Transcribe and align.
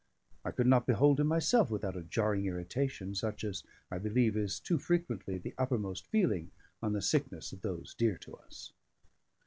I 0.43 0.49
could 0.49 0.65
not 0.65 0.87
behold 0.87 1.19
him 1.19 1.27
myself 1.27 1.69
without 1.69 1.95
a 1.95 2.01
jarring 2.01 2.43
irritation, 2.47 3.13
such 3.13 3.43
as, 3.43 3.63
I 3.91 3.99
believe, 3.99 4.35
is 4.35 4.59
too 4.59 4.79
frequently 4.79 5.37
the 5.37 5.53
uppermost 5.59 6.07
feeling 6.07 6.49
on 6.81 6.93
the 6.93 7.03
sickness 7.03 7.53
of 7.53 7.61
those 7.61 7.93
dear 7.93 8.17
to 8.17 8.33
us. 8.37 8.71